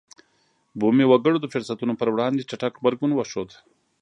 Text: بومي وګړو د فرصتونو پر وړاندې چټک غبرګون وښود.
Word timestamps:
بومي 0.79 1.05
وګړو 1.07 1.37
د 1.41 1.45
فرصتونو 1.53 1.93
پر 1.99 2.07
وړاندې 2.11 2.47
چټک 2.49 2.73
غبرګون 2.79 3.11
وښود. 3.13 3.49